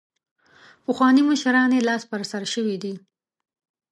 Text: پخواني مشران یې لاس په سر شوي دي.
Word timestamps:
پخواني 0.85 1.21
مشران 1.29 1.69
یې 1.75 1.85
لاس 1.87 2.03
په 2.09 2.15
سر 2.31 2.43
شوي 2.53 2.75
دي. 2.83 2.93